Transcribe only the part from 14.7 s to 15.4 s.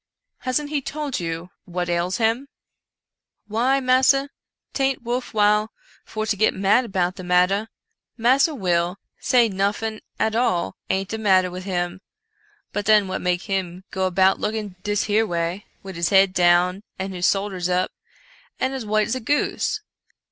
dis here